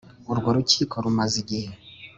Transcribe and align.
Urwo 0.31 0.49
rukiko 0.55 0.95
rumaze 1.03 1.35
igihe 1.43 1.71